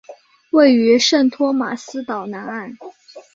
[0.49, 2.75] 位于圣托马斯岛南岸。